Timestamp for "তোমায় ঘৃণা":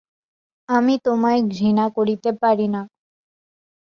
1.05-1.85